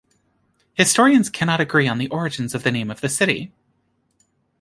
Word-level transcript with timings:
Historians 0.73 1.29
cannot 1.29 1.61
agree 1.61 1.87
on 1.87 1.99
the 1.99 2.07
origins 2.09 2.55
of 2.55 2.63
the 2.63 2.71
name 2.71 2.89
of 2.89 3.01
the 3.01 3.07
city. 3.07 3.51